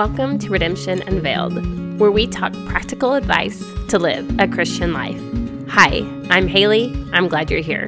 Welcome 0.00 0.38
to 0.38 0.48
Redemption 0.48 1.02
Unveiled, 1.02 2.00
where 2.00 2.10
we 2.10 2.26
talk 2.26 2.54
practical 2.64 3.12
advice 3.12 3.62
to 3.88 3.98
live 3.98 4.34
a 4.40 4.48
Christian 4.48 4.94
life. 4.94 5.20
Hi, 5.68 5.98
I'm 6.30 6.48
Haley. 6.48 6.90
I'm 7.12 7.28
glad 7.28 7.50
you're 7.50 7.60
here. 7.60 7.86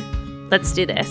Let's 0.50 0.74
do 0.74 0.84
this. 0.84 1.08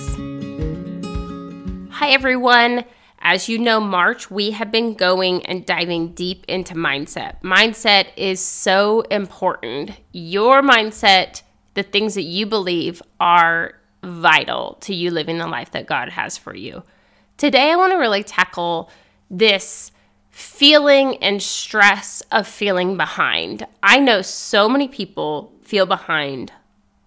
Hi, 1.89 2.11
everyone. 2.11 2.85
As 3.17 3.49
you 3.49 3.57
know, 3.57 3.79
March, 3.79 4.29
we 4.29 4.51
have 4.51 4.71
been 4.71 4.93
going 4.93 5.43
and 5.47 5.65
diving 5.65 6.13
deep 6.13 6.45
into 6.47 6.75
mindset. 6.75 7.41
Mindset 7.41 8.09
is 8.15 8.39
so 8.39 9.01
important. 9.09 9.99
Your 10.11 10.61
mindset, 10.61 11.41
the 11.73 11.81
things 11.81 12.13
that 12.13 12.25
you 12.25 12.45
believe, 12.45 13.01
are 13.19 13.73
vital 14.03 14.77
to 14.81 14.93
you 14.93 15.09
living 15.09 15.39
the 15.39 15.47
life 15.47 15.71
that 15.71 15.87
God 15.87 16.09
has 16.09 16.37
for 16.37 16.55
you. 16.55 16.83
Today, 17.37 17.71
I 17.71 17.75
want 17.75 17.91
to 17.91 17.97
really 17.97 18.23
tackle 18.23 18.91
this 19.31 19.91
feeling 20.31 21.17
and 21.17 21.41
stress 21.41 22.21
of 22.31 22.47
feeling 22.47 22.97
behind. 22.97 23.67
I 23.83 23.99
know 23.99 24.21
so 24.21 24.67
many 24.67 24.87
people 24.87 25.53
feel 25.61 25.85
behind 25.85 26.51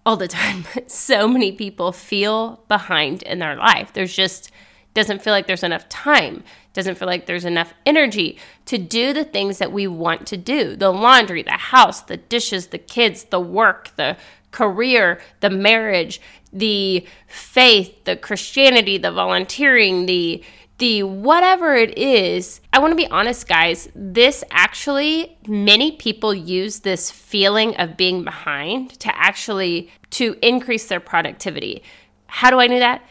all 0.05 0.15
the 0.15 0.27
time. 0.27 0.65
so 0.87 1.27
many 1.27 1.51
people 1.51 1.91
feel 1.91 2.63
behind 2.67 3.23
in 3.23 3.39
their 3.39 3.55
life. 3.55 3.91
There's 3.93 4.15
just 4.15 4.51
doesn't 4.93 5.21
feel 5.21 5.33
like 5.33 5.45
there's 5.45 5.63
enough 5.63 5.89
time, 5.89 6.41
doesn't 6.71 6.97
feel 6.97 7.07
like 7.07 7.25
there's 7.25 7.43
enough 7.43 7.73
energy 7.85 8.39
to 8.65 8.77
do 8.77 9.11
the 9.11 9.25
things 9.25 9.57
that 9.57 9.73
we 9.73 9.85
want 9.87 10.25
to 10.27 10.37
do. 10.37 10.73
The 10.75 10.89
laundry, 10.89 11.43
the 11.43 11.51
house, 11.51 12.01
the 12.01 12.15
dishes, 12.15 12.67
the 12.67 12.77
kids, 12.77 13.25
the 13.25 13.39
work, 13.39 13.91
the 13.97 14.15
career, 14.51 15.19
the 15.41 15.49
marriage, 15.49 16.21
the 16.53 17.05
faith, 17.27 18.05
the 18.05 18.15
Christianity, 18.15 18.97
the 18.97 19.11
volunteering, 19.11 20.05
the 20.05 20.41
the 20.77 21.03
whatever 21.03 21.73
it 21.75 21.97
is, 21.97 22.59
I 22.73 22.79
want 22.79 22.91
to 22.91 22.95
be 22.95 23.07
honest, 23.07 23.47
guys. 23.47 23.89
This 23.95 24.43
actually, 24.51 25.37
many 25.47 25.93
people 25.93 26.33
use 26.33 26.79
this 26.79 27.09
feeling 27.09 27.75
of 27.77 27.95
being 27.95 28.23
behind 28.23 28.99
to 28.99 29.15
actually 29.15 29.89
to 30.11 30.35
increase 30.41 30.87
their 30.87 30.99
productivity. 30.99 31.81
How 32.27 32.49
do 32.49 32.59
I 32.59 32.67
know 32.67 32.79
that? 32.79 33.03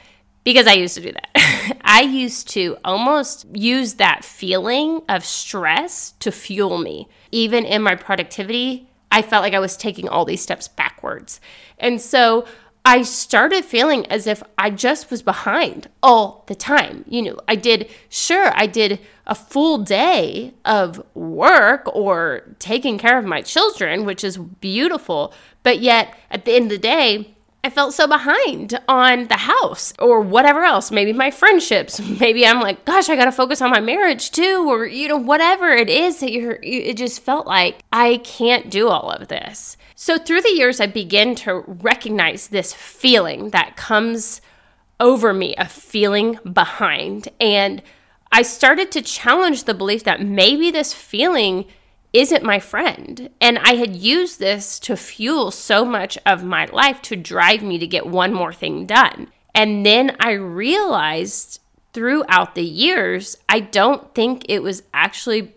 Because 0.45 0.67
I 0.67 0.75
used 0.75 0.95
to 0.97 1.01
do 1.01 1.13
that. 1.13 1.79
I 1.85 2.03
used 2.03 2.49
to 2.51 2.77
almost 2.85 3.47
use 3.55 3.95
that 3.95 4.25
feeling 4.25 5.01
of 5.09 5.25
stress 5.25 6.13
to 6.21 6.31
fuel 6.31 6.77
me. 6.77 7.09
Even 7.33 7.65
in 7.65 7.83
my 7.83 7.95
productivity, 7.95 8.91
I 9.11 9.23
felt 9.23 9.43
like 9.43 9.55
I 9.55 9.59
was 9.59 9.77
taking 9.77 10.09
all 10.09 10.27
these 10.27 10.43
steps 10.43 10.69
backwards. 10.69 11.41
And 11.79 12.01
so 12.01 12.47
I 12.87 13.03
started 13.03 13.65
feeling 13.65 14.05
as 14.07 14.27
if 14.27 14.43
I 14.59 14.69
just 14.69 15.11
was 15.11 15.23
behind 15.23 15.89
all 16.03 16.45
the 16.49 16.55
time. 16.55 17.05
You 17.09 17.23
know, 17.23 17.39
I 17.49 17.57
did, 17.57 17.89
sure, 18.11 18.53
I 18.55 18.67
did 18.67 19.01
a 19.27 19.35
full 19.35 19.79
day 19.79 20.53
of 20.67 21.03
work 21.15 21.89
or 21.95 22.43
taking 22.59 22.99
care 22.99 23.17
of 23.19 23.25
my 23.25 23.41
children, 23.41 24.05
which 24.05 24.23
is 24.23 24.37
beautiful. 24.37 25.33
But 25.63 25.81
yet, 25.81 26.15
at 26.31 26.45
the 26.45 26.53
end 26.53 26.65
of 26.65 26.71
the 26.71 26.79
day, 26.79 27.35
I 27.65 27.71
felt 27.71 27.95
so 27.95 28.07
behind 28.07 28.79
on 28.89 29.29
the 29.29 29.39
house 29.39 29.95
or 29.99 30.21
whatever 30.21 30.65
else. 30.65 30.91
Maybe 30.91 31.15
my 31.15 31.31
friendships. 31.31 31.99
Maybe 32.21 32.47
I'm 32.47 32.61
like, 32.61 32.85
gosh, 32.85 33.09
I 33.09 33.17
got 33.17 33.25
to 33.25 33.33
focus 33.33 33.63
on 33.63 33.71
my 33.71 33.81
marriage 33.81 34.31
too, 34.31 34.67
or, 34.69 34.85
you 34.85 35.09
know, 35.09 35.17
whatever 35.17 35.71
it 35.71 35.89
is 35.89 36.21
that 36.21 36.31
you're, 36.31 36.59
it 36.63 36.99
just 36.99 37.23
felt 37.23 37.47
like 37.47 37.83
I 37.91 38.19
can't 38.19 38.71
do 38.71 38.89
all 38.89 39.11
of 39.11 39.29
this. 39.29 39.79
So, 39.95 40.19
through 40.19 40.43
the 40.43 40.53
years, 40.53 40.79
I 40.79 40.87
began 40.87 41.35
to 41.37 41.65
recognize 41.67 42.49
this 42.49 42.75
feeling 42.75 43.49
that 43.51 43.77
comes 43.77 44.43
over 45.01 45.33
me 45.33 45.55
of 45.57 45.73
feeling 45.73 46.39
behind. 46.53 47.29
And 47.41 47.83
I 48.31 48.43
started 48.43 48.93
to 48.93 49.01
challenge 49.01 49.65
the 49.65 49.73
belief 49.73 50.05
that 50.05 50.21
maybe 50.21 50.71
this 50.71 50.93
feeling 50.93 51.65
isn't 52.15 52.45
my 52.45 52.61
friend. 52.61 53.29
And 53.41 53.59
I 53.59 53.75
had 53.75 53.97
used 53.97 54.39
this 54.39 54.79
to 54.81 54.97
fuel 54.97 55.51
so 55.51 55.85
much 55.85 56.17
of 56.25 56.45
my 56.45 56.65
life 56.67 57.03
to 57.03 57.17
drive 57.17 57.63
me 57.63 57.77
to 57.79 57.87
get 57.87 58.07
one 58.07 58.33
more 58.33 58.53
thing 58.53 58.87
done. 58.87 59.29
And 59.55 59.85
then 59.85 60.17
I 60.21 60.33
realized 60.33 61.61
throughout 61.93 62.55
the 62.55 62.65
years, 62.65 63.37
I 63.49 63.61
don't 63.61 64.15
think 64.15 64.47
it 64.49 64.63
was 64.63 64.85
actually 64.95 65.55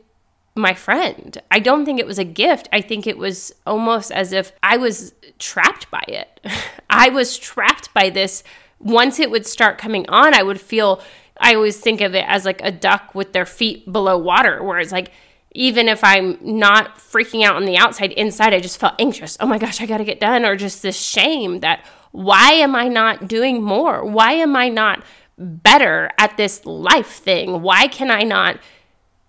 my 0.55 0.73
friend. 0.73 1.39
I 1.51 1.59
don't 1.59 1.85
think 1.85 1.99
it 1.99 2.07
was 2.07 2.19
a 2.19 2.25
gift. 2.25 2.67
I 2.73 2.81
think 2.81 3.05
it 3.05 3.19
was 3.19 3.53
almost 3.67 4.11
as 4.11 4.33
if 4.33 4.51
I 4.63 4.77
was 4.77 5.13
trapped 5.37 5.89
by 5.91 6.03
it. 6.07 6.41
I 6.89 7.09
was 7.09 7.37
trapped 7.37 7.93
by 7.93 8.09
this. 8.09 8.43
Once 8.79 9.19
it 9.19 9.29
would 9.29 9.45
start 9.45 9.77
coming 9.77 10.09
on, 10.09 10.33
I 10.33 10.41
would 10.41 10.59
feel, 10.59 11.01
I 11.39 11.53
always 11.53 11.79
think 11.79 12.01
of 12.01 12.15
it 12.15 12.25
as 12.27 12.45
like 12.45 12.61
a 12.63 12.71
duck 12.71 13.13
with 13.13 13.33
their 13.33 13.45
feet 13.45 13.91
below 13.91 14.17
water, 14.17 14.63
where 14.63 14.79
it's 14.79 14.91
like, 14.91 15.11
even 15.57 15.89
if 15.89 16.03
I'm 16.03 16.37
not 16.39 16.99
freaking 16.99 17.43
out 17.43 17.55
on 17.55 17.65
the 17.65 17.77
outside, 17.77 18.11
inside 18.11 18.53
I 18.53 18.59
just 18.59 18.79
felt 18.79 18.93
anxious. 18.99 19.37
Oh 19.39 19.47
my 19.47 19.57
gosh, 19.57 19.81
I 19.81 19.87
got 19.87 19.97
to 19.97 20.05
get 20.05 20.19
done. 20.19 20.45
Or 20.45 20.55
just 20.55 20.83
this 20.83 21.01
shame 21.01 21.61
that 21.61 21.83
why 22.11 22.51
am 22.51 22.75
I 22.75 22.87
not 22.87 23.27
doing 23.27 23.63
more? 23.63 24.05
Why 24.05 24.33
am 24.33 24.55
I 24.55 24.69
not 24.69 25.03
better 25.35 26.11
at 26.19 26.37
this 26.37 26.63
life 26.63 27.07
thing? 27.07 27.63
Why 27.63 27.87
can 27.87 28.11
I 28.11 28.21
not 28.21 28.59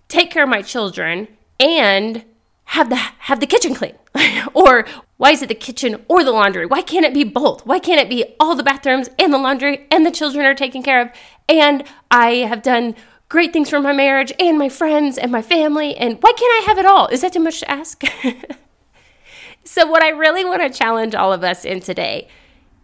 take 0.08 0.30
care 0.30 0.42
of 0.42 0.50
my 0.50 0.60
children 0.60 1.28
and 1.58 2.26
have 2.64 2.90
the 2.90 2.96
have 2.96 3.40
the 3.40 3.46
kitchen 3.46 3.74
clean? 3.74 3.94
or 4.52 4.86
why 5.16 5.30
is 5.30 5.40
it 5.40 5.48
the 5.48 5.54
kitchen 5.54 6.04
or 6.08 6.24
the 6.24 6.32
laundry? 6.32 6.66
Why 6.66 6.82
can't 6.82 7.06
it 7.06 7.14
be 7.14 7.24
both? 7.24 7.64
Why 7.64 7.78
can't 7.78 8.00
it 8.00 8.10
be 8.10 8.36
all 8.38 8.54
the 8.54 8.62
bathrooms 8.62 9.08
and 9.18 9.32
the 9.32 9.38
laundry 9.38 9.86
and 9.90 10.04
the 10.04 10.10
children 10.10 10.44
are 10.44 10.54
taken 10.54 10.82
care 10.82 11.00
of 11.00 11.10
and 11.48 11.84
I 12.10 12.30
have 12.48 12.62
done 12.62 12.96
great 13.28 13.52
things 13.52 13.70
for 13.70 13.80
my 13.80 13.92
marriage 13.92 14.32
and 14.38 14.58
my 14.58 14.68
friends 14.68 15.18
and 15.18 15.30
my 15.30 15.42
family 15.42 15.96
and 15.96 16.16
why 16.22 16.32
can't 16.32 16.62
I 16.62 16.66
have 16.66 16.78
it 16.78 16.86
all? 16.86 17.06
Is 17.08 17.20
that 17.20 17.32
too 17.32 17.40
much 17.40 17.60
to 17.60 17.70
ask? 17.70 18.02
so 19.64 19.86
what 19.86 20.02
I 20.02 20.10
really 20.10 20.44
want 20.44 20.62
to 20.62 20.70
challenge 20.70 21.14
all 21.14 21.32
of 21.32 21.44
us 21.44 21.64
in 21.64 21.80
today 21.80 22.28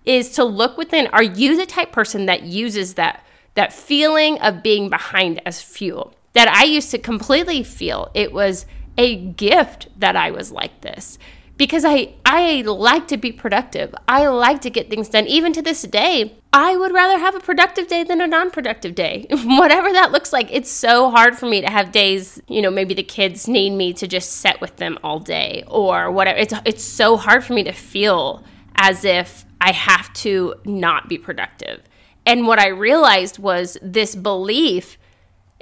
is 0.05 0.31
to 0.33 0.45
look 0.45 0.77
within 0.77 1.07
are 1.09 1.23
you 1.23 1.57
the 1.57 1.67
type 1.67 1.93
person 1.93 2.27
that 2.27 2.43
uses 2.43 2.95
that 2.95 3.25
that 3.55 3.73
feeling 3.73 4.39
of 4.41 4.63
being 4.63 4.91
behind 4.91 5.41
as 5.47 5.63
fuel? 5.63 6.15
that 6.35 6.49
I 6.49 6.65
used 6.65 6.91
to 6.91 6.99
completely 6.99 7.63
feel 7.63 8.11
it 8.13 8.33
was 8.33 8.67
a 8.99 9.17
gift 9.17 9.89
that 9.99 10.15
I 10.15 10.31
was 10.31 10.53
like 10.53 10.83
this 10.83 11.19
because 11.57 11.85
I 11.85 12.15
I 12.25 12.63
like 12.63 13.09
to 13.09 13.17
be 13.17 13.33
productive. 13.33 13.95
I 14.09 14.27
like 14.27 14.61
to 14.63 14.71
get 14.71 14.91
things 14.91 15.09
done. 15.09 15.27
Even 15.27 15.53
to 15.53 15.63
this 15.63 15.83
day, 15.83 16.37
I 16.53 16.77
would 16.77 16.93
rather 16.93 17.19
have 17.19 17.35
a 17.35 17.41
productive 17.41 17.89
day 17.89 18.05
than 18.05 18.21
a 18.21 18.27
non-productive 18.27 18.95
day. 18.95 19.27
Whatever 19.31 19.93
that 19.93 20.13
looks 20.13 20.33
like. 20.33 20.49
It's 20.51 20.71
so 20.71 21.11
hard 21.11 21.37
for 21.37 21.47
me 21.47 21.61
to 21.61 21.71
have 21.71 21.93
days, 21.93 22.41
you 22.49 22.63
know, 22.63 22.71
maybe 22.71 22.95
the 22.95 23.03
kids 23.03 23.49
need 23.49 23.71
me 23.71 23.93
to 23.95 24.07
just 24.07 24.33
sit 24.33 24.61
with 24.61 24.77
them 24.77 24.99
all 25.03 25.21
day 25.21 25.65
or 25.67 26.11
whatever. 26.11 26.39
It's 26.39 26.55
it's 26.65 26.85
so 26.85 27.17
hard 27.17 27.45
for 27.45 27.53
me 27.53 27.65
to 27.65 27.73
feel 27.73 28.45
as 28.77 29.05
if 29.05 29.45
I 29.61 29.73
have 29.73 30.13
to 30.15 30.55
not 30.65 31.09
be 31.09 31.19
productive. 31.19 31.83
And 32.27 32.47
what 32.47 32.59
I 32.59 32.69
realized 32.69 33.39
was 33.39 33.79
this 33.83 34.17
belief 34.17 34.99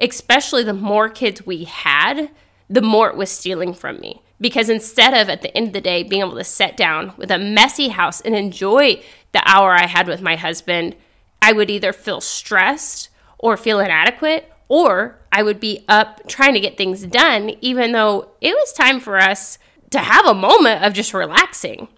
especially 0.02 0.64
the 0.64 0.75
more 0.75 1.08
kids 1.08 1.47
we 1.47 1.64
had, 1.64 2.31
the 2.69 2.82
more 2.82 3.08
it 3.08 3.16
was 3.16 3.31
stealing 3.31 3.72
from 3.72 4.00
me. 4.00 4.22
Because 4.42 4.69
instead 4.69 5.14
of 5.14 5.30
at 5.30 5.41
the 5.41 5.56
end 5.56 5.69
of 5.69 5.72
the 5.72 5.80
day 5.80 6.03
being 6.03 6.20
able 6.20 6.36
to 6.36 6.44
sit 6.44 6.76
down 6.76 7.14
with 7.16 7.30
a 7.30 7.38
messy 7.38 7.88
house 7.88 8.20
and 8.20 8.34
enjoy 8.34 9.03
the 9.32 9.42
hour 9.48 9.72
I 9.72 9.86
had 9.86 10.06
with 10.06 10.20
my 10.20 10.36
husband, 10.36 10.97
I 11.41 11.53
would 11.53 11.70
either 11.70 11.94
feel 11.94 12.20
stressed 12.20 13.08
or 13.38 13.56
feel 13.56 13.81
inadequate, 13.81 14.52
or 14.69 15.19
I 15.32 15.42
would 15.42 15.60
be 15.60 15.84
up 15.88 16.26
trying 16.28 16.54
to 16.54 16.60
get 16.60 16.76
things 16.76 17.04
done, 17.06 17.52
even 17.60 17.92
though 17.92 18.32
it 18.41 18.54
was 18.54 18.72
time 18.72 19.00
for 19.00 19.19
us 19.19 19.58
to 19.91 19.98
have 19.98 20.26
a 20.26 20.34
moment 20.34 20.84
of 20.84 20.92
just 20.92 21.14
relaxing. 21.14 21.88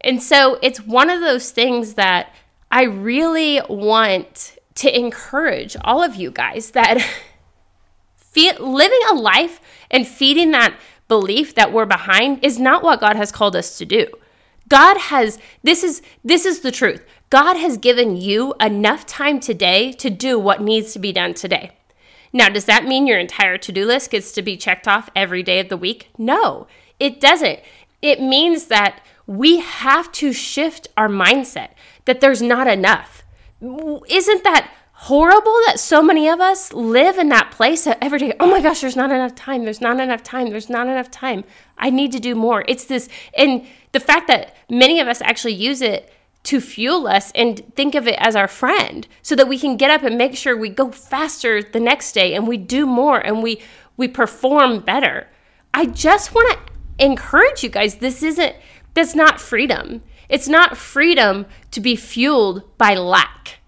And 0.00 0.22
so 0.22 0.58
it's 0.62 0.80
one 0.80 1.10
of 1.10 1.20
those 1.20 1.50
things 1.50 1.94
that 1.94 2.34
I 2.70 2.84
really 2.84 3.60
want 3.68 4.56
to 4.76 4.98
encourage 4.98 5.76
all 5.82 6.02
of 6.02 6.16
you 6.16 6.30
guys 6.30 6.72
that 6.72 7.06
living 8.36 9.00
a 9.10 9.14
life 9.14 9.60
and 9.90 10.06
feeding 10.06 10.52
that 10.52 10.74
belief 11.08 11.54
that 11.54 11.72
we're 11.72 11.86
behind 11.86 12.44
is 12.44 12.58
not 12.58 12.82
what 12.82 13.00
God 13.00 13.16
has 13.16 13.32
called 13.32 13.56
us 13.56 13.78
to 13.78 13.84
do. 13.84 14.06
God 14.68 14.96
has 14.96 15.38
this 15.62 15.82
is 15.82 16.02
this 16.24 16.46
is 16.46 16.60
the 16.60 16.70
truth. 16.70 17.04
God 17.30 17.56
has 17.56 17.76
given 17.76 18.16
you 18.16 18.54
enough 18.60 19.06
time 19.06 19.40
today 19.40 19.92
to 19.92 20.10
do 20.10 20.38
what 20.38 20.62
needs 20.62 20.92
to 20.92 20.98
be 20.98 21.12
done 21.12 21.34
today. 21.34 21.72
Now, 22.32 22.48
does 22.48 22.64
that 22.64 22.86
mean 22.86 23.06
your 23.06 23.18
entire 23.18 23.58
to-do 23.58 23.84
list 23.84 24.10
gets 24.10 24.32
to 24.32 24.42
be 24.42 24.56
checked 24.56 24.88
off 24.88 25.10
every 25.14 25.42
day 25.42 25.60
of 25.60 25.68
the 25.68 25.76
week? 25.76 26.08
No, 26.16 26.66
it 26.98 27.20
doesn't. 27.20 27.60
It 28.00 28.20
means 28.20 28.66
that 28.66 29.00
we 29.26 29.60
have 29.60 30.10
to 30.12 30.32
shift 30.32 30.88
our 30.96 31.08
mindset 31.08 31.70
that 32.06 32.20
there's 32.20 32.42
not 32.42 32.66
enough. 32.66 33.22
Isn't 33.60 34.44
that 34.44 34.72
horrible 35.06 35.58
that 35.66 35.80
so 35.80 36.00
many 36.00 36.28
of 36.28 36.40
us 36.40 36.72
live 36.72 37.18
in 37.18 37.28
that 37.28 37.50
place 37.50 37.88
every 38.00 38.20
day, 38.20 38.32
oh 38.38 38.48
my 38.48 38.60
gosh, 38.60 38.82
there's 38.82 38.94
not 38.94 39.10
enough 39.10 39.34
time. 39.34 39.64
There's 39.64 39.80
not 39.80 39.98
enough 39.98 40.22
time. 40.22 40.50
There's 40.50 40.70
not 40.70 40.86
enough 40.86 41.10
time. 41.10 41.42
I 41.76 41.90
need 41.90 42.12
to 42.12 42.20
do 42.20 42.36
more. 42.36 42.64
It's 42.68 42.84
this, 42.84 43.08
and 43.36 43.66
the 43.90 43.98
fact 43.98 44.28
that 44.28 44.54
many 44.70 45.00
of 45.00 45.08
us 45.08 45.20
actually 45.20 45.54
use 45.54 45.82
it 45.82 46.12
to 46.44 46.60
fuel 46.60 47.08
us 47.08 47.32
and 47.34 47.62
think 47.74 47.96
of 47.96 48.06
it 48.06 48.14
as 48.18 48.36
our 48.36 48.46
friend 48.46 49.08
so 49.22 49.34
that 49.34 49.48
we 49.48 49.58
can 49.58 49.76
get 49.76 49.90
up 49.90 50.04
and 50.04 50.16
make 50.16 50.36
sure 50.36 50.56
we 50.56 50.68
go 50.68 50.92
faster 50.92 51.64
the 51.64 51.80
next 51.80 52.12
day 52.12 52.34
and 52.34 52.46
we 52.46 52.56
do 52.56 52.86
more 52.86 53.18
and 53.18 53.42
we 53.42 53.60
we 53.96 54.06
perform 54.06 54.80
better. 54.80 55.26
I 55.74 55.86
just 55.86 56.32
want 56.32 56.56
to 56.56 57.04
encourage 57.04 57.64
you 57.64 57.70
guys 57.70 57.96
this 57.96 58.22
isn't 58.22 58.54
that's 58.94 59.16
not 59.16 59.40
freedom. 59.40 60.02
It's 60.28 60.48
not 60.48 60.76
freedom 60.76 61.46
to 61.72 61.80
be 61.80 61.96
fueled 61.96 62.78
by 62.78 62.94
lack. 62.94 63.61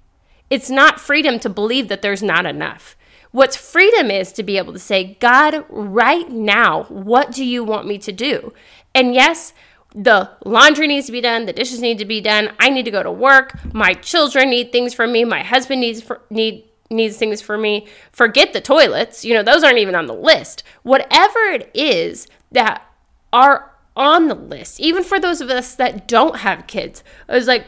It's 0.51 0.71
not 0.71 1.01
freedom 1.01 1.39
to 1.41 1.49
believe 1.49 1.89
that 1.89 2.03
there's 2.03 2.23
not 2.23 2.47
enough. 2.47 2.97
What's 3.31 3.57
freedom 3.57 4.11
is 4.11 4.33
to 4.33 4.43
be 4.43 4.59
able 4.59 4.73
to 4.73 4.79
say, 4.79 5.17
God, 5.19 5.65
right 5.69 6.31
now, 6.31 6.85
what 6.85 7.33
do 7.33 7.45
you 7.45 7.65
want 7.65 7.87
me 7.87 7.99
to 7.99 8.13
do? 8.13 8.53
And 8.95 9.13
yes, 9.13 9.53
the 9.95 10.31
laundry 10.45 10.87
needs 10.87 11.07
to 11.07 11.13
be 11.13 11.21
done, 11.21 11.47
the 11.47 11.53
dishes 11.53 11.81
need 11.81 11.99
to 11.99 12.05
be 12.05 12.21
done, 12.21 12.53
I 12.59 12.69
need 12.69 12.85
to 12.85 12.91
go 12.91 13.03
to 13.03 13.13
work, 13.13 13.59
my 13.73 13.95
children 13.95 14.51
need 14.51 14.73
things 14.73 14.93
from 14.93 15.13
me, 15.13 15.25
my 15.25 15.43
husband 15.43 15.81
needs 15.81 16.03
for, 16.03 16.21
need 16.31 16.65
needs 16.91 17.17
things 17.17 17.41
for 17.41 17.57
me. 17.57 17.87
Forget 18.13 18.53
the 18.53 18.61
toilets, 18.61 19.25
you 19.25 19.35
know, 19.35 19.43
those 19.43 19.65
aren't 19.65 19.79
even 19.79 19.95
on 19.95 20.07
the 20.07 20.15
list. 20.15 20.63
Whatever 20.83 21.39
it 21.47 21.71
is 21.75 22.27
that 22.53 22.87
are 23.33 23.73
on 23.97 24.29
the 24.29 24.35
list, 24.35 24.81
even 24.81 25.03
for 25.03 25.19
those 25.19 25.41
of 25.41 25.51
us 25.51 25.75
that 25.77 26.07
don't 26.07 26.39
have 26.39 26.67
kids, 26.67 27.03
I 27.29 27.35
was 27.35 27.47
like, 27.47 27.67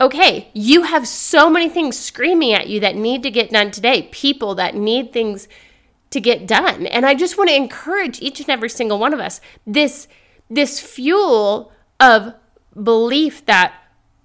okay, 0.00 0.50
you 0.52 0.82
have 0.82 1.08
so 1.08 1.48
many 1.48 1.68
things 1.68 1.98
screaming 1.98 2.52
at 2.52 2.68
you 2.68 2.80
that 2.80 2.96
need 2.96 3.22
to 3.22 3.30
get 3.30 3.50
done 3.50 3.70
today, 3.70 4.08
people 4.12 4.54
that 4.56 4.74
need 4.74 5.12
things 5.12 5.48
to 6.10 6.20
get 6.20 6.46
done. 6.46 6.86
And 6.86 7.04
I 7.06 7.14
just 7.14 7.38
want 7.38 7.50
to 7.50 7.56
encourage 7.56 8.20
each 8.20 8.40
and 8.40 8.50
every 8.50 8.68
single 8.68 8.98
one 8.98 9.14
of 9.14 9.20
us 9.20 9.40
this 9.66 10.08
this 10.48 10.78
fuel 10.78 11.72
of 11.98 12.34
belief 12.80 13.44
that 13.46 13.74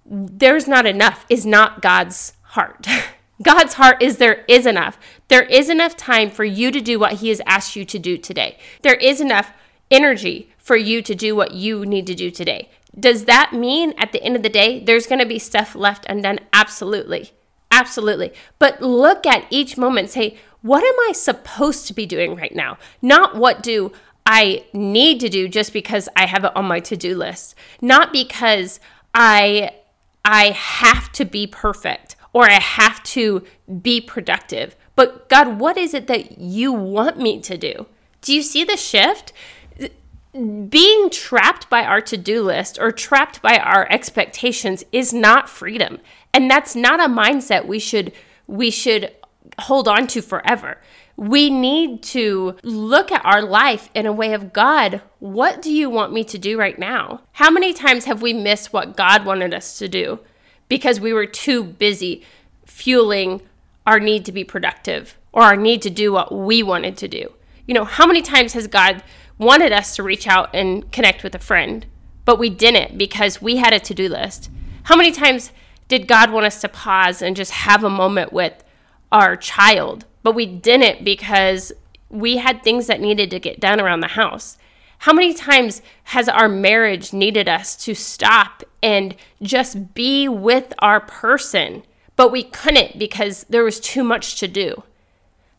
there's 0.06 0.68
not 0.68 0.86
enough 0.86 1.26
is 1.30 1.46
not 1.46 1.82
God's 1.82 2.34
heart. 2.42 2.88
God's 3.42 3.74
heart 3.74 4.04
is 4.04 4.18
there 4.18 4.46
is 4.48 4.68
enough. 4.68 5.00
There 5.28 5.44
is 5.44 5.68
enough 5.68 5.98
time 5.98 6.30
for 6.30 6.44
you 6.44 6.70
to 6.70 6.80
do 6.80 7.00
what 7.00 7.14
He 7.14 7.30
has 7.30 7.42
asked 7.48 7.76
you 7.76 7.86
to 7.86 7.98
do 7.98 8.18
today. 8.18 8.60
There 8.84 8.96
is 8.96 9.20
enough 9.20 9.52
energy 9.90 10.52
for 10.60 10.76
you 10.76 11.02
to 11.02 11.16
do 11.16 11.36
what 11.36 11.54
you 11.54 11.86
need 11.86 12.06
to 12.08 12.14
do 12.14 12.30
today. 12.30 12.70
Does 13.00 13.26
that 13.26 13.54
mean 13.54 13.94
at 13.98 14.12
the 14.12 14.22
end 14.24 14.36
of 14.36 14.44
the 14.44 14.50
day, 14.50 14.84
there's 14.84 15.08
going 15.08 15.20
to 15.20 15.26
be 15.26 15.40
stuff 15.40 15.76
left 15.76 16.06
undone? 16.10 16.40
Absolutely. 16.52 17.32
Absolutely. 17.72 18.34
But 18.60 18.82
look 18.82 19.26
at 19.26 19.46
each 19.50 19.78
moment 19.78 20.10
say, 20.10 20.38
what 20.62 20.84
am 20.84 21.10
I 21.10 21.14
supposed 21.14 21.88
to 21.88 21.94
be 21.94 22.06
doing 22.06 22.36
right 22.36 22.54
now? 22.54 22.78
Not 23.02 23.36
what 23.36 23.64
do 23.64 23.92
I 24.26 24.66
need 24.74 25.20
to 25.22 25.30
do 25.30 25.48
just 25.48 25.74
because 25.74 26.08
I 26.16 26.26
have 26.28 26.44
it 26.44 26.56
on 26.56 26.66
my 26.66 26.80
to-do 26.80 27.16
list. 27.16 27.56
Not 27.82 28.14
because 28.14 28.80
I 29.14 29.72
I 30.24 30.52
have 30.52 31.12
to 31.14 31.26
be 31.26 31.48
perfect 31.48 32.16
or 32.32 32.48
I 32.48 32.60
have 32.60 33.02
to 33.04 33.44
be 33.82 34.00
productive. 34.00 34.76
But 34.96 35.30
God, 35.30 35.60
what 35.60 35.78
is 35.78 35.94
it 35.94 36.08
that 36.08 36.40
you 36.40 36.72
want 36.72 37.18
me 37.18 37.40
to 37.42 37.58
do? 37.58 37.88
Do 38.22 38.34
you 38.34 38.44
see 38.44 38.64
the 38.64 38.78
shift? 38.78 39.34
Being 40.34 41.10
trapped 41.10 41.70
by 41.70 41.84
our 41.84 42.02
to 42.02 42.18
do 42.18 42.42
list 42.42 42.78
or 42.80 42.92
trapped 42.92 43.42
by 43.42 43.58
our 43.58 43.88
expectations 43.92 44.84
is 44.92 45.14
not 45.14 45.50
freedom. 45.50 46.00
And 46.34 46.50
that's 46.50 46.76
not 46.76 47.00
a 47.00 47.12
mindset 47.12 47.66
we 47.66 47.80
should 47.80 48.14
we 48.48 48.72
should 48.72 49.12
hold 49.60 49.88
on 49.88 50.08
to 50.08 50.22
forever. 50.22 50.78
We 51.18 51.50
need 51.50 52.02
to 52.04 52.58
look 52.64 53.12
at 53.12 53.26
our 53.26 53.42
life 53.42 53.90
in 53.94 54.06
a 54.06 54.14
way 54.14 54.34
of 54.34 54.54
God, 54.54 55.02
what 55.20 55.62
do 55.62 55.72
you 55.72 55.90
want 55.90 56.14
me 56.14 56.24
to 56.26 56.38
do 56.38 56.58
right 56.58 56.80
now? 56.80 57.22
How 57.34 57.52
many 57.52 57.74
times 57.74 58.06
have 58.06 58.22
we 58.22 58.34
missed 58.34 58.74
what 58.74 58.98
God 58.98 59.26
wanted 59.26 59.54
us 59.54 59.78
to 59.80 59.88
do 59.88 60.20
because 60.68 61.00
we 61.00 61.14
were 61.14 61.26
too 61.26 61.64
busy 61.64 62.24
fueling 62.66 63.42
our 63.86 64.00
need 64.00 64.26
to 64.26 64.32
be 64.32 64.44
productive 64.44 65.18
or 65.32 65.44
our 65.44 65.58
need 65.58 65.82
to 65.84 65.90
do 65.90 66.12
what 66.12 66.32
we 66.32 66.64
wanted 66.64 66.98
to 66.98 67.08
do? 67.08 67.32
You 67.68 67.74
know, 67.74 67.86
how 67.86 68.08
many 68.08 68.22
times 68.22 68.54
has 68.54 68.68
God 68.68 69.04
wanted 69.38 69.72
us 69.72 69.96
to 69.96 70.04
reach 70.04 70.28
out 70.28 70.50
and 70.54 70.92
connect 70.92 71.24
with 71.24 71.34
a 71.36 71.40
friend, 71.40 71.86
but 72.26 72.40
we 72.40 72.50
didn't 72.50 72.98
because 72.98 73.42
we 73.42 73.58
had 73.58 73.74
a 73.74 73.80
to 73.80 73.94
do 73.94 74.08
list. 74.08 74.50
How 74.84 74.96
many 74.96 75.12
times 75.12 75.52
did 75.88 76.08
God 76.08 76.32
want 76.32 76.46
us 76.46 76.62
to 76.62 76.70
pause 76.70 77.22
and 77.22 77.36
just 77.36 77.52
have 77.52 77.84
a 77.84 77.90
moment 77.90 78.32
with 78.32 78.64
our 79.12 79.36
child, 79.36 80.06
but 80.24 80.36
we 80.36 80.46
didn't 80.46 81.04
because 81.04 81.72
we 82.10 82.38
had 82.38 82.64
things 82.64 82.88
that 82.88 83.02
needed 83.02 83.30
to 83.32 83.40
get 83.40 83.60
done 83.60 83.82
around 83.82 84.02
the 84.02 84.08
house? 84.08 84.58
How 85.00 85.14
many 85.14 85.34
times 85.34 85.82
has 86.06 86.30
our 86.30 86.48
marriage 86.48 87.12
needed 87.12 87.50
us 87.50 87.76
to 87.86 87.96
stop 87.96 88.64
and 88.84 89.16
just 89.42 89.96
be 89.96 90.28
with 90.28 90.74
our 90.80 91.00
person, 91.00 91.84
but 92.16 92.32
we 92.32 92.44
couldn't 92.44 93.00
because 93.00 93.46
there 93.50 93.64
was 93.64 93.80
too 93.80 94.04
much 94.04 94.40
to 94.40 94.48
do? 94.48 94.84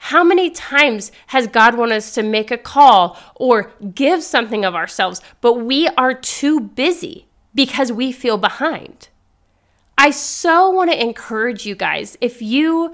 How 0.07 0.25
many 0.25 0.51
times 0.51 1.13
has 1.29 1.47
God 1.47 1.77
wanted 1.77 1.95
us 1.95 2.13
to 2.15 2.25
make 2.25 2.51
a 2.51 2.59
call 2.59 3.17
or 3.37 3.71
give 3.95 4.25
something 4.25 4.65
of 4.65 4.75
ourselves, 4.75 5.21
but 5.41 5.61
we 5.61 5.87
are 5.97 6.13
too 6.13 6.59
busy 6.59 7.29
because 7.55 7.93
we 7.93 8.11
feel 8.11 8.37
behind? 8.37 9.11
I 9.97 10.11
so 10.11 10.69
want 10.71 10.91
to 10.91 11.01
encourage 11.01 11.67
you 11.67 11.77
guys 11.77 12.19
if 12.21 12.43
you 12.43 12.93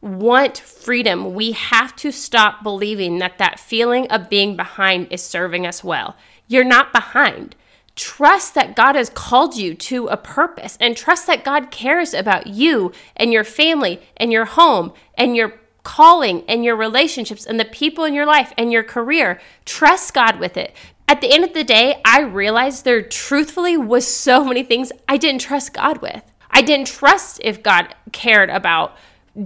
want 0.00 0.56
freedom, 0.56 1.34
we 1.34 1.52
have 1.52 1.94
to 1.96 2.10
stop 2.10 2.62
believing 2.62 3.18
that 3.18 3.36
that 3.36 3.60
feeling 3.60 4.10
of 4.10 4.30
being 4.30 4.56
behind 4.56 5.08
is 5.10 5.22
serving 5.22 5.66
us 5.66 5.84
well. 5.84 6.16
You're 6.46 6.64
not 6.64 6.94
behind. 6.94 7.56
Trust 7.94 8.54
that 8.54 8.74
God 8.74 8.94
has 8.94 9.10
called 9.10 9.58
you 9.58 9.74
to 9.74 10.06
a 10.06 10.16
purpose 10.16 10.78
and 10.80 10.96
trust 10.96 11.26
that 11.26 11.44
God 11.44 11.70
cares 11.70 12.14
about 12.14 12.46
you 12.46 12.90
and 13.16 13.34
your 13.34 13.44
family 13.44 14.00
and 14.16 14.32
your 14.32 14.46
home 14.46 14.94
and 15.14 15.36
your 15.36 15.52
calling 15.82 16.44
and 16.48 16.64
your 16.64 16.76
relationships 16.76 17.46
and 17.46 17.58
the 17.58 17.64
people 17.64 18.04
in 18.04 18.14
your 18.14 18.26
life 18.26 18.52
and 18.58 18.72
your 18.72 18.82
career. 18.82 19.40
Trust 19.64 20.14
God 20.14 20.38
with 20.38 20.56
it. 20.56 20.74
At 21.06 21.20
the 21.20 21.32
end 21.32 21.44
of 21.44 21.54
the 21.54 21.64
day, 21.64 22.00
I 22.04 22.20
realized 22.20 22.84
there 22.84 23.02
truthfully 23.02 23.76
was 23.76 24.06
so 24.06 24.44
many 24.44 24.62
things 24.62 24.92
I 25.08 25.16
didn't 25.16 25.40
trust 25.40 25.72
God 25.72 26.02
with. 26.02 26.22
I 26.50 26.62
didn't 26.62 26.86
trust 26.86 27.40
if 27.42 27.62
God 27.62 27.94
cared 28.12 28.50
about 28.50 28.96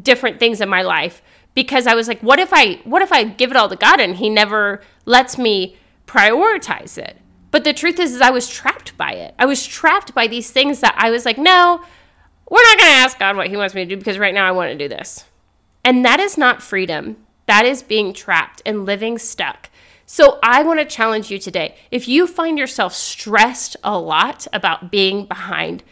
different 0.02 0.40
things 0.40 0.60
in 0.60 0.68
my 0.68 0.82
life 0.82 1.22
because 1.54 1.86
I 1.86 1.94
was 1.94 2.08
like, 2.08 2.20
what 2.20 2.38
if 2.38 2.52
I 2.52 2.80
what 2.84 3.02
if 3.02 3.12
I 3.12 3.24
give 3.24 3.50
it 3.50 3.56
all 3.56 3.68
to 3.68 3.76
God 3.76 4.00
and 4.00 4.16
he 4.16 4.28
never 4.28 4.82
lets 5.04 5.38
me 5.38 5.76
prioritize 6.06 6.98
it? 6.98 7.18
But 7.50 7.64
the 7.64 7.74
truth 7.74 8.00
is, 8.00 8.14
is 8.14 8.20
I 8.20 8.30
was 8.30 8.48
trapped 8.48 8.96
by 8.96 9.12
it. 9.12 9.34
I 9.38 9.46
was 9.46 9.66
trapped 9.66 10.14
by 10.14 10.26
these 10.26 10.50
things 10.50 10.80
that 10.80 10.94
I 10.96 11.10
was 11.10 11.26
like, 11.26 11.36
no, 11.36 11.84
we're 12.50 12.62
not 12.62 12.78
going 12.78 12.90
to 12.90 12.96
ask 12.96 13.18
God 13.18 13.36
what 13.36 13.48
he 13.48 13.56
wants 13.56 13.74
me 13.74 13.84
to 13.84 13.88
do 13.88 13.96
because 13.96 14.18
right 14.18 14.34
now 14.34 14.48
I 14.48 14.52
want 14.52 14.70
to 14.70 14.78
do 14.78 14.88
this. 14.88 15.24
And 15.84 16.04
that 16.04 16.20
is 16.20 16.38
not 16.38 16.62
freedom. 16.62 17.16
That 17.46 17.64
is 17.64 17.82
being 17.82 18.12
trapped 18.12 18.62
and 18.64 18.86
living 18.86 19.18
stuck. 19.18 19.68
So 20.06 20.38
I 20.42 20.62
want 20.62 20.78
to 20.80 20.84
challenge 20.84 21.30
you 21.30 21.38
today. 21.38 21.76
If 21.90 22.06
you 22.06 22.26
find 22.26 22.58
yourself 22.58 22.94
stressed 22.94 23.76
a 23.82 23.98
lot 23.98 24.46
about 24.52 24.90
being 24.90 25.26
behind, 25.26 25.82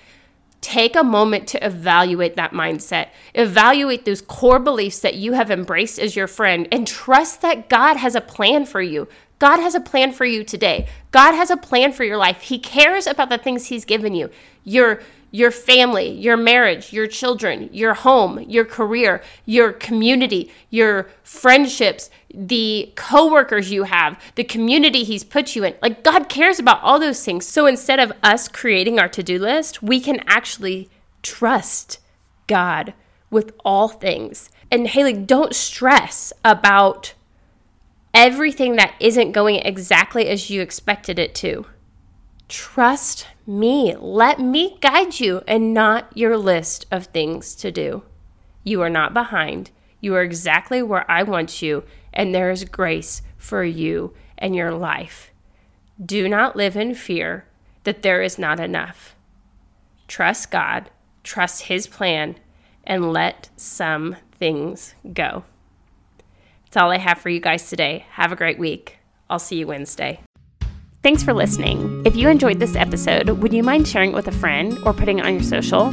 take 0.61 0.95
a 0.95 1.03
moment 1.03 1.49
to 1.49 1.67
evaluate 1.67 2.37
that 2.37 2.53
mindset. 2.53 3.09
Evaluate 3.35 4.05
those 4.05 4.21
core 4.21 4.59
beliefs 4.59 5.00
that 5.00 5.14
you 5.14 5.33
have 5.33 5.50
embraced 5.50 5.99
as 5.99 6.17
your 6.17 6.26
friend 6.26 6.69
and 6.71 6.87
trust 6.87 7.41
that 7.43 7.69
God 7.69 7.97
has 7.97 8.14
a 8.14 8.21
plan 8.21 8.67
for 8.67 8.83
you. 8.83 9.09
God 9.38 9.59
has 9.59 9.75
a 9.75 9.81
plan 9.81 10.12
for 10.12 10.26
you 10.26 10.45
today. 10.45 10.87
God 11.12 11.33
has 11.33 11.50
a 11.50 11.57
plan 11.57 11.93
for 11.93 12.05
your 12.05 12.19
life. 12.19 12.43
He 12.43 12.59
cares 12.59 13.07
about 13.07 13.31
the 13.31 13.38
things 13.38 13.67
He's 13.67 13.87
given 13.87 14.14
you. 14.14 14.29
Your 14.64 15.00
your 15.31 15.51
family, 15.51 16.11
your 16.11 16.37
marriage, 16.37 16.93
your 16.93 17.07
children, 17.07 17.69
your 17.73 17.95
home, 17.95 18.41
your 18.49 18.65
career, 18.65 19.23
your 19.47 19.73
community, 19.73 20.51
your 20.71 21.09
friendships, 21.23 22.11
the 22.35 22.93
coworkers 22.97 23.71
you 23.71 23.85
have, 23.85 24.21
the 24.35 24.45
community 24.45 25.05
he's 25.05 25.25
put 25.25 25.55
you 25.55 25.65
in. 25.65 25.75
Like 25.81 26.03
God 26.03 26.29
cares 26.29 26.59
about 26.59 26.83
all 26.83 26.99
those 26.99 27.25
things. 27.25 27.47
So 27.47 27.67
instead 27.67 28.01
of 28.01 28.13
us 28.23 28.49
creating 28.49 28.99
our 28.99 29.09
to-do 29.09 29.39
list, 29.39 29.83
we 29.83 30.01
can 30.01 30.21
actually 30.27 30.89
trust 31.23 31.99
God 32.47 32.95
with 33.31 33.53
all 33.65 33.89
things. 33.89 34.51
And 34.71 34.89
Haley, 34.89 35.13
don't 35.15 35.55
stress 35.55 36.33
about 36.45 37.15
everything 38.13 38.77
that 38.77 38.95
isn't 38.99 39.33
going 39.33 39.57
exactly 39.57 40.27
as 40.29 40.51
you 40.51 40.61
expected 40.61 41.19
it 41.19 41.35
to. 41.37 41.67
Trust 42.50 43.28
me. 43.47 43.95
Let 43.95 44.40
me 44.40 44.76
guide 44.80 45.21
you 45.21 45.40
and 45.47 45.73
not 45.73 46.11
your 46.16 46.37
list 46.37 46.85
of 46.90 47.07
things 47.07 47.54
to 47.54 47.71
do. 47.71 48.02
You 48.64 48.83
are 48.83 48.90
not 48.90 49.14
behind. 49.14 49.71
You 50.00 50.16
are 50.16 50.23
exactly 50.23 50.83
where 50.83 51.09
I 51.09 51.23
want 51.23 51.62
you, 51.62 51.85
and 52.12 52.35
there 52.35 52.50
is 52.50 52.64
grace 52.64 53.23
for 53.38 53.62
you 53.62 54.14
and 54.37 54.57
your 54.57 54.73
life. 54.73 55.30
Do 56.04 56.28
not 56.28 56.57
live 56.57 56.76
in 56.76 56.97
fear 56.97 57.45
that 57.85 58.02
there 58.02 58.21
is 58.21 58.37
not 58.37 58.59
enough. 58.59 59.14
Trust 60.09 60.50
God, 60.50 60.90
trust 61.23 61.62
His 61.62 61.87
plan, 61.87 62.35
and 62.83 63.12
let 63.12 63.49
some 63.54 64.16
things 64.33 64.97
go. 65.12 65.45
That's 66.64 66.78
all 66.78 66.90
I 66.90 66.99
have 66.99 67.19
for 67.19 67.28
you 67.28 67.38
guys 67.38 67.71
today. 67.71 68.07
Have 68.11 68.33
a 68.33 68.37
great 68.37 68.59
week. 68.59 68.99
I'll 69.28 69.38
see 69.38 69.59
you 69.59 69.69
Wednesday. 69.69 70.21
Thanks 71.02 71.23
for 71.23 71.33
listening. 71.33 72.02
If 72.04 72.14
you 72.14 72.28
enjoyed 72.28 72.61
this 72.61 72.76
episode, 72.76 73.30
would 73.30 73.54
you 73.54 73.62
mind 73.62 73.88
sharing 73.88 74.11
it 74.11 74.14
with 74.14 74.28
a 74.28 74.33
friend 74.33 74.78
or 74.85 74.92
putting 74.92 75.19
it 75.19 75.25
on 75.25 75.33
your 75.33 75.42
social? 75.42 75.88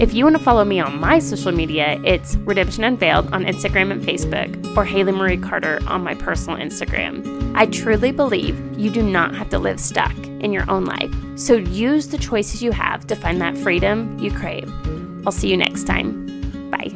If 0.00 0.12
you 0.12 0.24
want 0.24 0.36
to 0.36 0.42
follow 0.42 0.62
me 0.62 0.78
on 0.78 1.00
my 1.00 1.20
social 1.20 1.52
media, 1.52 1.98
it's 2.04 2.36
Redemption 2.36 2.84
Unveiled 2.84 3.32
on 3.32 3.44
Instagram 3.44 3.90
and 3.90 4.02
Facebook, 4.02 4.76
or 4.76 4.84
Haley 4.84 5.12
Marie 5.12 5.38
Carter 5.38 5.78
on 5.86 6.04
my 6.04 6.14
personal 6.14 6.58
Instagram. 6.58 7.54
I 7.56 7.64
truly 7.64 8.12
believe 8.12 8.58
you 8.78 8.90
do 8.90 9.02
not 9.02 9.34
have 9.34 9.48
to 9.50 9.58
live 9.58 9.80
stuck 9.80 10.16
in 10.18 10.52
your 10.52 10.70
own 10.70 10.84
life, 10.84 11.14
so 11.36 11.54
use 11.54 12.08
the 12.08 12.18
choices 12.18 12.62
you 12.62 12.72
have 12.72 13.06
to 13.06 13.16
find 13.16 13.40
that 13.40 13.56
freedom 13.56 14.18
you 14.18 14.30
crave. 14.32 14.70
I'll 15.24 15.32
see 15.32 15.48
you 15.48 15.56
next 15.56 15.84
time. 15.84 16.70
Bye. 16.70 16.94